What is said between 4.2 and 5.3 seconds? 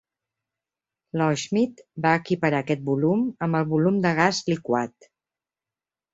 gas liquat.